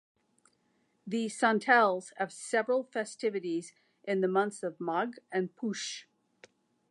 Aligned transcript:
The 1.05 1.29
Santals 1.29 2.11
have 2.17 2.33
several 2.33 2.81
festivities 2.83 3.71
in 4.03 4.21
the 4.21 4.27
months 4.27 4.63
of 4.63 4.81
Magh 4.81 5.19
and 5.31 5.55
Poush. 5.55 6.05